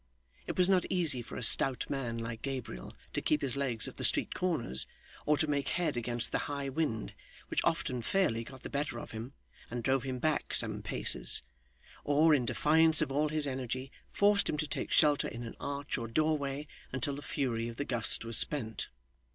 It 0.47 0.57
was 0.57 0.67
not 0.67 0.83
easy 0.89 1.21
for 1.21 1.35
a 1.37 1.43
stout 1.43 1.87
man 1.87 2.17
like 2.17 2.41
Gabriel 2.41 2.95
to 3.13 3.21
keep 3.21 3.43
his 3.43 3.55
legs 3.55 3.87
at 3.87 3.97
the 3.97 4.03
street 4.03 4.33
corners, 4.33 4.87
or 5.27 5.37
to 5.37 5.45
make 5.45 5.69
head 5.69 5.95
against 5.95 6.31
the 6.31 6.39
high 6.49 6.69
wind, 6.69 7.13
which 7.49 7.63
often 7.63 8.01
fairly 8.01 8.43
got 8.43 8.63
the 8.63 8.69
better 8.71 8.99
of 8.99 9.11
him, 9.11 9.33
and 9.69 9.83
drove 9.83 10.01
him 10.01 10.17
back 10.17 10.55
some 10.55 10.81
paces, 10.81 11.43
or, 12.03 12.33
in 12.33 12.45
defiance 12.47 12.99
of 13.03 13.11
all 13.11 13.29
his 13.29 13.45
energy, 13.45 13.91
forced 14.11 14.49
him 14.49 14.57
to 14.57 14.67
take 14.67 14.89
shelter 14.91 15.27
in 15.27 15.43
an 15.43 15.53
arch 15.59 15.99
or 15.99 16.07
doorway 16.07 16.65
until 16.91 17.13
the 17.15 17.21
fury 17.21 17.67
of 17.69 17.75
the 17.75 17.85
gust 17.85 18.25
was 18.25 18.37
spent. 18.39 18.87